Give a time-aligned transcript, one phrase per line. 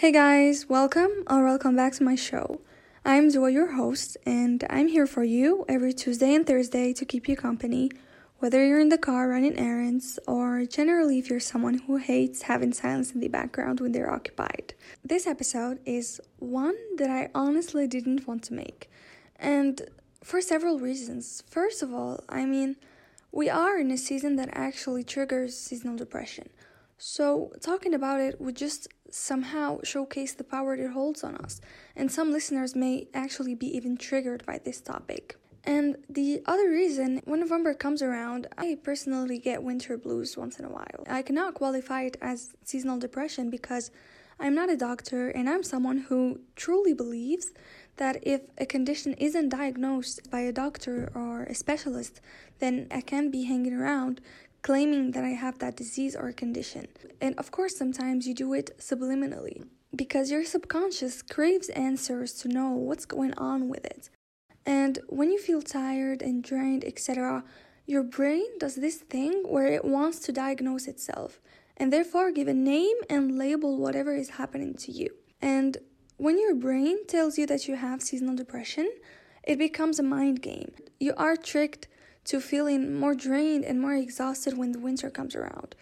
[0.00, 2.62] Hey guys, welcome or welcome back to my show.
[3.04, 7.28] I'm Zoa, your host, and I'm here for you every Tuesday and Thursday to keep
[7.28, 7.90] you company,
[8.38, 12.72] whether you're in the car running errands or generally if you're someone who hates having
[12.72, 14.72] silence in the background when they're occupied.
[15.04, 18.90] This episode is one that I honestly didn't want to make,
[19.36, 19.82] and
[20.24, 21.44] for several reasons.
[21.46, 22.76] First of all, I mean,
[23.32, 26.48] we are in a season that actually triggers seasonal depression.
[27.02, 31.60] So, talking about it would just somehow showcase the power it holds on us,
[31.96, 35.36] and some listeners may actually be even triggered by this topic.
[35.64, 40.64] And the other reason, when November comes around, I personally get winter blues once in
[40.64, 41.04] a while.
[41.08, 43.90] I cannot qualify it as seasonal depression because
[44.38, 47.52] I'm not a doctor and I'm someone who truly believes
[47.98, 52.22] that if a condition isn't diagnosed by a doctor or a specialist,
[52.58, 54.22] then I can't be hanging around
[54.62, 56.86] claiming that I have that disease or condition.
[57.20, 62.70] And of course, sometimes you do it subliminally because your subconscious craves answers to know
[62.70, 64.10] what's going on with it.
[64.66, 67.44] And when you feel tired and drained, etc.,
[67.86, 71.40] your brain does this thing where it wants to diagnose itself
[71.76, 75.08] and therefore give a name and label whatever is happening to you.
[75.40, 75.78] And
[76.18, 78.88] when your brain tells you that you have seasonal depression,
[79.42, 80.72] it becomes a mind game.
[81.00, 81.88] You are tricked
[82.30, 85.74] to feeling more drained and more exhausted when the winter comes around.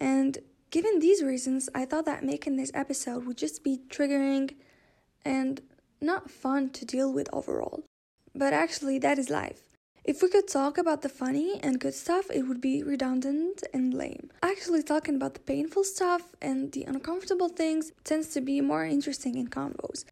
[0.00, 0.38] And
[0.70, 4.54] given these reasons, I thought that making this episode would just be triggering
[5.26, 5.60] and
[6.00, 7.84] not fun to deal with overall.
[8.34, 9.60] But actually, that is life.
[10.02, 13.92] If we could talk about the funny and good stuff, it would be redundant and
[13.92, 14.30] lame.
[14.42, 19.36] Actually, talking about the painful stuff and the uncomfortable things tends to be more interesting
[19.36, 20.06] in convos.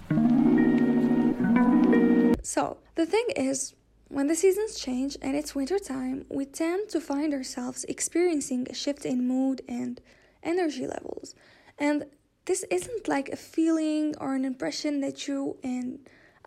[2.44, 3.74] So, the thing is,
[4.08, 8.74] when the seasons change and it's winter time, we tend to find ourselves experiencing a
[8.74, 10.00] shift in mood and
[10.42, 11.34] energy levels.
[11.78, 12.06] And
[12.46, 15.98] this isn't like a feeling or an impression that you and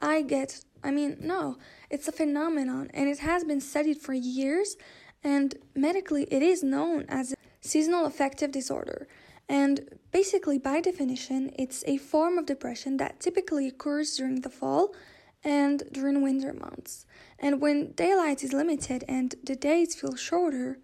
[0.01, 0.65] I get.
[0.83, 1.57] I mean, no,
[1.91, 4.75] it's a phenomenon and it has been studied for years.
[5.23, 9.07] And medically, it is known as seasonal affective disorder.
[9.47, 14.95] And basically, by definition, it's a form of depression that typically occurs during the fall
[15.43, 17.05] and during winter months.
[17.39, 20.79] And when daylight is limited and the days feel shorter,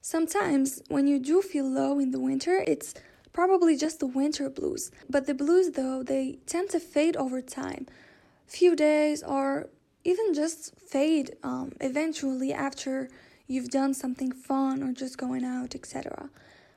[0.00, 2.94] sometimes when you do feel low in the winter, it's
[3.32, 4.90] probably just the winter blues.
[5.08, 7.86] But the blues, though, they tend to fade over time.
[8.46, 9.70] Few days or
[10.02, 13.08] even just fade um, eventually after
[13.46, 16.30] you've done something fun or just going out, etc.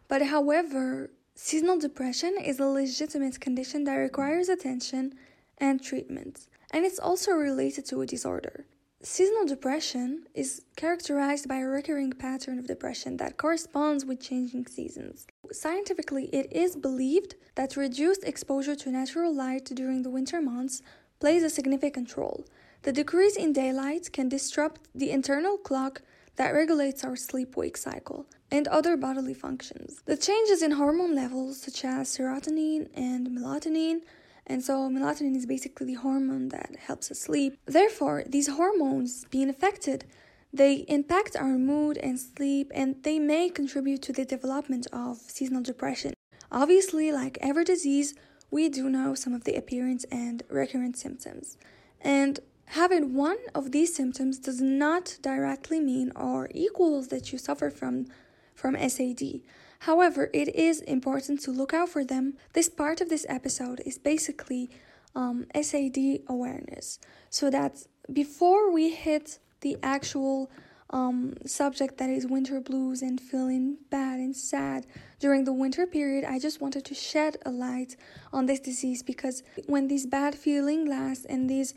[0.07, 5.15] But however, seasonal depression is a legitimate condition that requires attention
[5.57, 8.65] and treatment and it's also related to a disorder.
[9.05, 15.27] Seasonal depression is characterized by a recurring pattern of depression that corresponds with changing seasons.
[15.51, 20.81] Scientifically, it is believed that reduced exposure to natural light during the winter months
[21.19, 22.45] plays a significant role.
[22.83, 26.01] The decrease in daylight can disrupt the internal clock
[26.37, 30.01] that regulates our sleep wake cycle and other bodily functions.
[30.05, 34.01] The changes in hormone levels, such as serotonin and melatonin,
[34.45, 37.57] and so melatonin is basically the hormone that helps us sleep.
[37.65, 40.05] Therefore, these hormones being affected,
[40.51, 45.63] they impact our mood and sleep and they may contribute to the development of seasonal
[45.63, 46.13] depression.
[46.51, 48.13] Obviously, like every disease,
[48.51, 51.57] we do know some of the appearance and recurrent symptoms.
[52.01, 57.71] And having one of these symptoms does not directly mean or equals that you suffer
[57.71, 58.07] from
[58.53, 59.41] from SAD.
[59.83, 62.35] However, it is important to look out for them.
[62.53, 64.69] This part of this episode is basically
[65.13, 66.99] um, SAD awareness,
[67.29, 70.49] so that before we hit the actual
[70.89, 74.87] um, subject that is winter blues and feeling bad and sad
[75.19, 77.97] during the winter period, I just wanted to shed a light
[78.31, 81.73] on this disease because when these bad feeling lasts and these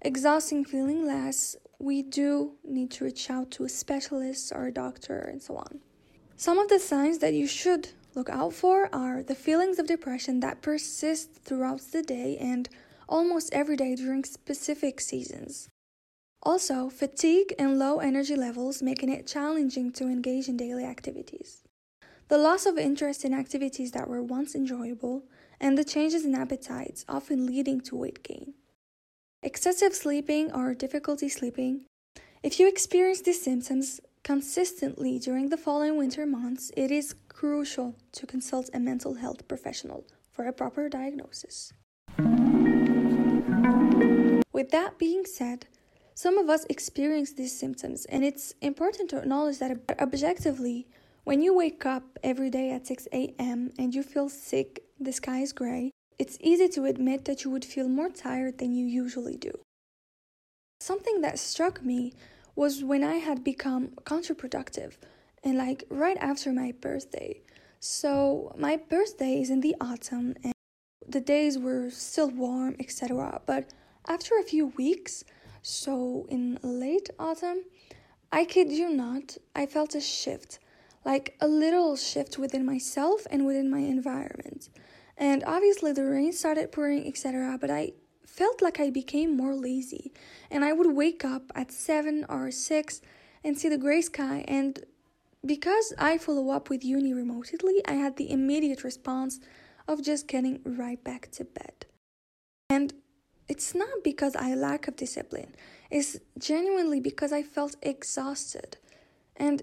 [0.00, 5.18] exhausting feeling lasts, we do need to reach out to a specialist or a doctor
[5.18, 5.80] and so on.
[6.40, 10.40] Some of the signs that you should look out for are the feelings of depression
[10.40, 12.66] that persist throughout the day and
[13.10, 15.68] almost every day during specific seasons.
[16.42, 21.62] Also, fatigue and low energy levels making it challenging to engage in daily activities.
[22.28, 25.24] The loss of interest in activities that were once enjoyable,
[25.60, 28.54] and the changes in appetites often leading to weight gain.
[29.42, 31.82] Excessive sleeping or difficulty sleeping.
[32.42, 37.96] If you experience these symptoms, consistently during the fall and winter months, it is crucial
[38.12, 41.72] to consult a mental health professional for a proper diagnosis.
[44.52, 45.66] With that being said,
[46.14, 50.86] some of us experience these symptoms, and it's important to acknowledge that objectively,
[51.24, 53.70] when you wake up every day at 6 a.m.
[53.78, 57.64] and you feel sick, the sky is gray, it's easy to admit that you would
[57.64, 59.52] feel more tired than you usually do.
[60.80, 62.12] Something that struck me
[62.60, 64.98] was when I had become counterproductive
[65.42, 67.40] and like right after my birthday.
[67.80, 70.52] So, my birthday is in the autumn and
[71.08, 73.40] the days were still warm, etc.
[73.46, 73.72] But
[74.06, 75.24] after a few weeks,
[75.62, 77.64] so in late autumn,
[78.30, 80.58] I kid you not, I felt a shift,
[81.02, 84.68] like a little shift within myself and within my environment.
[85.16, 87.56] And obviously, the rain started pouring, etc.
[87.58, 87.92] But I
[88.38, 90.12] felt like I became more lazy,
[90.50, 93.00] and I would wake up at 7 or 6
[93.44, 94.44] and see the gray sky.
[94.46, 94.84] And
[95.44, 99.40] because I follow up with uni remotely, I had the immediate response
[99.88, 101.86] of just getting right back to bed.
[102.68, 102.94] And
[103.48, 105.54] it's not because I lack of discipline,
[105.90, 108.76] it's genuinely because I felt exhausted.
[109.36, 109.62] And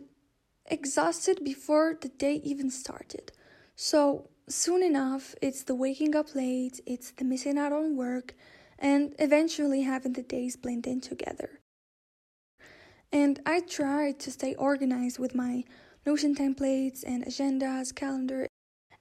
[0.69, 3.31] exhausted before the day even started.
[3.75, 8.35] So soon enough, it's the waking up late, it's the missing out on work,
[8.79, 11.59] and eventually having the days blend in together.
[13.11, 15.63] And I tried to stay organized with my
[16.05, 18.47] Notion templates and agendas, calendar,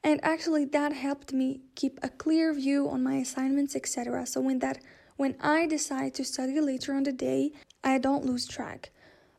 [0.02, 4.26] and actually that helped me keep a clear view on my assignments, etc.
[4.26, 4.78] So when that
[5.16, 7.52] when I decide to study later on the day,
[7.82, 8.90] I don't lose track.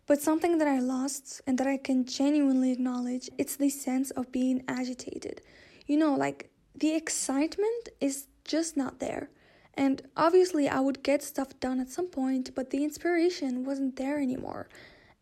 [0.08, 4.32] But something that I lost and that I can genuinely acknowledge, it's the sense of
[4.32, 5.42] being agitated.
[5.86, 9.30] You know, like the excitement is just not there.
[9.78, 14.20] And obviously, I would get stuff done at some point, but the inspiration wasn't there
[14.20, 14.68] anymore.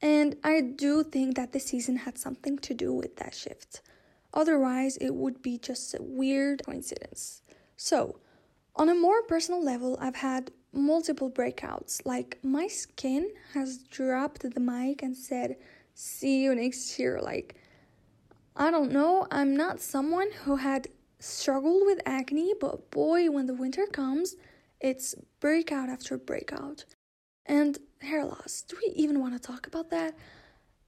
[0.01, 3.81] And I do think that the season had something to do with that shift.
[4.33, 7.41] Otherwise, it would be just a weird coincidence.
[7.75, 8.19] So,
[8.77, 12.05] on a more personal level, I've had multiple breakouts.
[12.05, 15.57] Like, my skin has dropped the mic and said,
[15.93, 17.21] See you next year.
[17.21, 17.55] Like,
[18.55, 20.87] I don't know, I'm not someone who had
[21.25, 24.35] struggled with acne, but boy, when the winter comes,
[24.79, 26.85] it's breakout after breakout.
[27.45, 28.63] And hair loss.
[28.67, 30.15] Do we even want to talk about that?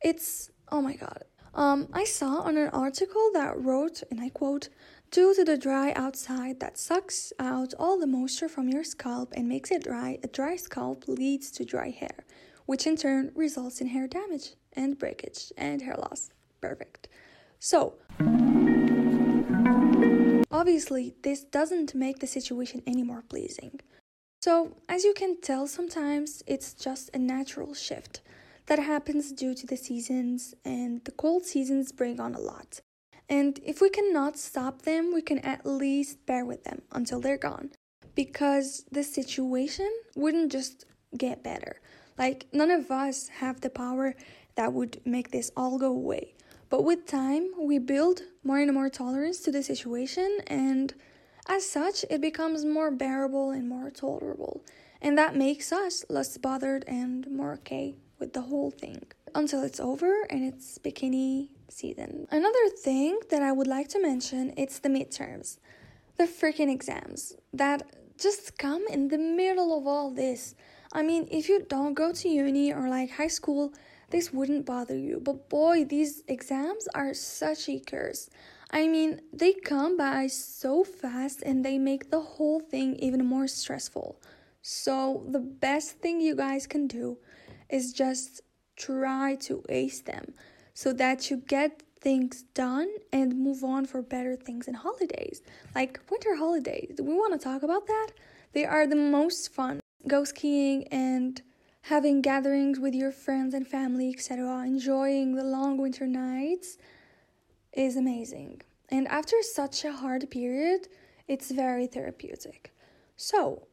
[0.01, 1.23] It's oh my god.
[1.53, 4.69] Um, I saw on an article that wrote, and I quote,
[5.09, 9.47] Due to the dry outside that sucks out all the moisture from your scalp and
[9.47, 12.25] makes it dry, a dry scalp leads to dry hair,
[12.65, 16.29] which in turn results in hair damage and breakage and hair loss.
[16.59, 17.07] Perfect.
[17.57, 17.95] So,
[20.49, 23.81] Obviously, this doesn't make the situation any more pleasing.
[24.41, 28.21] So, as you can tell, sometimes it's just a natural shift
[28.67, 32.79] that happens due to the seasons, and the cold seasons bring on a lot.
[33.29, 37.37] And if we cannot stop them, we can at least bear with them until they're
[37.37, 37.71] gone.
[38.15, 40.85] Because the situation wouldn't just
[41.17, 41.81] get better.
[42.17, 44.15] Like, none of us have the power
[44.55, 46.33] that would make this all go away.
[46.69, 50.93] But with time, we build more and more tolerance to the situation, and
[51.47, 54.63] as such, it becomes more bearable and more tolerable.
[55.01, 59.03] And that makes us less bothered and more okay with the whole thing
[59.35, 62.27] until it's over and it's bikini season.
[62.31, 65.59] Another thing that I would like to mention it's the midterms.
[66.17, 67.83] The freaking exams that
[68.17, 70.55] just come in the middle of all this.
[70.91, 73.71] I mean, if you don't go to uni or like high school,
[74.09, 75.19] this wouldn't bother you.
[75.19, 78.29] But boy, these exams are such a curse.
[78.71, 83.47] I mean, they come by so fast and they make the whole thing even more
[83.47, 84.19] stressful.
[84.61, 87.17] So, the best thing you guys can do
[87.69, 88.41] is just
[88.75, 90.33] try to ace them
[90.73, 95.41] so that you get things done and move on for better things in holidays.
[95.73, 96.91] Like winter holidays.
[96.95, 98.09] Do we want to talk about that?
[98.53, 99.79] They are the most fun.
[100.07, 101.41] Go skiing and
[101.87, 106.77] having gatherings with your friends and family, etc., enjoying the long winter nights
[107.71, 108.61] is amazing.
[108.89, 110.89] And after such a hard period,
[111.29, 112.73] it's very therapeutic.
[113.15, 113.67] So,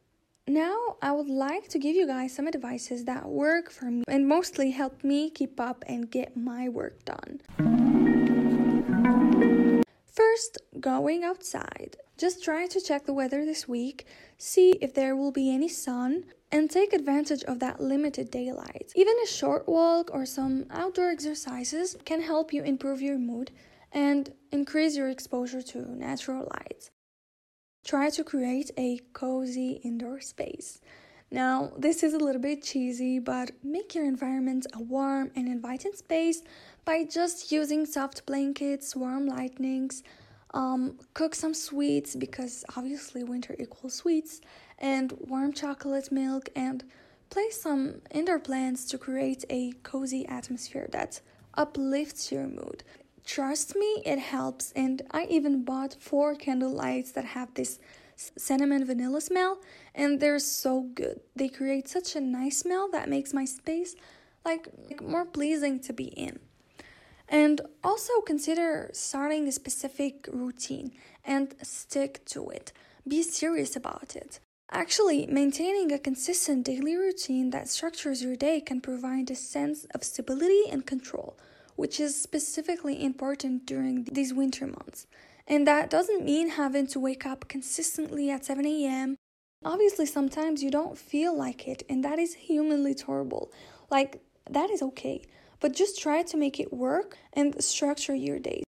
[0.46, 4.28] now I would like to give you guys some advices that work for me and
[4.28, 7.40] mostly help me keep up and get my work done.
[10.06, 11.96] First, going outside.
[12.16, 14.06] Just try to check the weather this week,
[14.38, 18.92] see if there will be any sun, and take advantage of that limited daylight.
[18.94, 23.50] Even a short walk or some outdoor exercises can help you improve your mood
[23.90, 26.90] and increase your exposure to natural light.
[27.84, 30.80] Try to create a cozy indoor space.
[31.28, 35.94] Now, this is a little bit cheesy, but make your environment a warm and inviting
[35.94, 36.44] space
[36.84, 40.04] by just using soft blankets, warm lightnings,
[40.54, 44.40] um, cook some sweets because obviously winter equals sweets,
[44.78, 46.84] and warm chocolate milk, and
[47.30, 51.20] place some indoor plants to create a cozy atmosphere that
[51.54, 52.84] uplifts your mood.
[53.24, 57.78] Trust me, it helps, and I even bought four candle lights that have this
[58.16, 59.60] cinnamon vanilla smell,
[59.94, 61.20] and they're so good.
[61.34, 63.96] They create such a nice smell that makes my space
[64.44, 64.68] like,
[65.00, 66.38] more pleasing to be in.
[67.28, 70.92] And also consider starting a specific routine
[71.24, 72.72] and stick to it.
[73.08, 74.40] Be serious about it.
[74.74, 80.02] Actually, maintaining a consistent daily routine that structures your day can provide a sense of
[80.02, 81.38] stability and control,
[81.76, 85.06] which is specifically important during these winter months.
[85.46, 89.14] And that doesn't mean having to wake up consistently at 7 a.m.
[89.64, 93.52] Obviously, sometimes you don't feel like it, and that is humanly terrible.
[93.92, 95.22] Like, that is okay.
[95.60, 98.64] But just try to make it work and structure your days.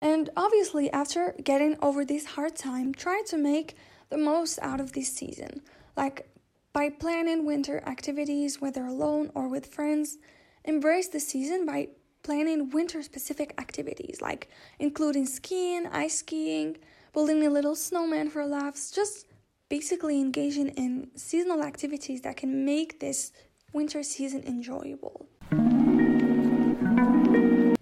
[0.00, 3.76] And obviously, after getting over this hard time, try to make
[4.10, 5.62] the most out of this season.
[5.96, 6.28] Like
[6.72, 10.18] by planning winter activities, whether alone or with friends.
[10.64, 11.88] Embrace the season by
[12.22, 16.76] planning winter specific activities like including skiing, ice skiing,
[17.12, 19.26] building a little snowman for laughs, just
[19.68, 23.32] basically engaging in seasonal activities that can make this
[23.72, 25.26] winter season enjoyable.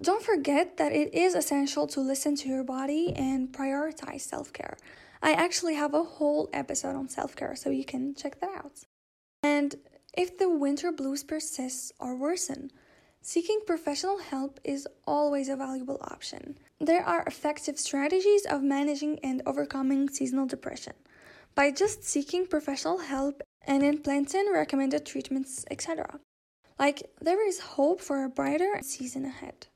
[0.01, 4.77] Don't forget that it is essential to listen to your body and prioritize self care.
[5.23, 8.85] I actually have a whole episode on self care, so you can check that out.
[9.43, 9.75] And
[10.17, 12.71] if the winter blues persist or worsen,
[13.21, 16.59] seeking professional help is always a valuable option.
[16.81, 20.95] There are effective strategies of managing and overcoming seasonal depression
[21.55, 26.21] by just seeking professional help and implementing recommended treatments, etc.
[26.79, 29.67] Like, there is hope for a brighter season ahead.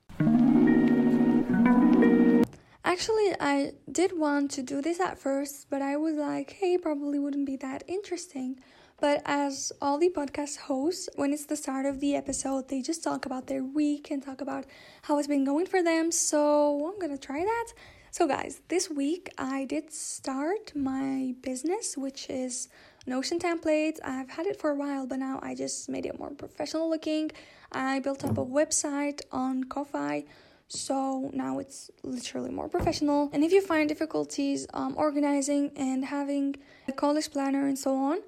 [2.85, 7.17] Actually, I did want to do this at first, but I was like, hey, probably
[7.17, 8.59] wouldn't be that interesting.
[8.99, 13.01] But as all the podcast hosts, when it's the start of the episode, they just
[13.01, 14.65] talk about their week and talk about
[15.03, 16.11] how it's been going for them.
[16.11, 17.67] So I'm gonna try that.
[18.11, 22.67] So, guys, this week I did start my business, which is
[23.07, 23.99] Notion templates.
[24.03, 27.31] I've had it for a while, but now I just made it more professional looking.
[27.71, 30.25] I built up a website on Ko-fi
[30.67, 33.29] so now it's literally more professional.
[33.33, 36.55] And if you find difficulties um, organizing and having
[36.87, 38.19] a college planner and so on,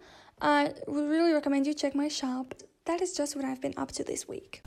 [0.42, 2.54] I would really recommend you check my shop.
[2.86, 4.62] That is just what I've been up to this week.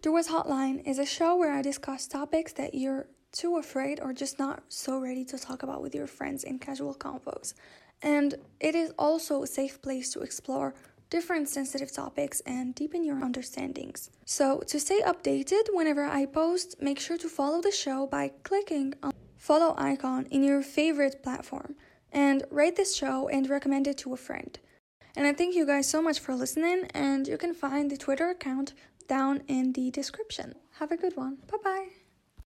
[0.00, 4.38] Dua's Hotline is a show where I discuss topics that you're too afraid or just
[4.38, 7.54] not so ready to talk about with your friends in casual convos.
[8.00, 10.74] And it is also a safe place to explore
[11.14, 14.10] different sensitive topics and deepen your understandings.
[14.24, 18.94] So, to stay updated whenever I post, make sure to follow the show by clicking
[19.00, 19.16] on the
[19.48, 21.76] follow icon in your favorite platform
[22.10, 24.58] and rate this show and recommend it to a friend.
[25.14, 28.28] And I thank you guys so much for listening and you can find the Twitter
[28.30, 28.74] account
[29.06, 30.56] down in the description.
[30.80, 31.38] Have a good one.
[31.48, 32.03] Bye-bye.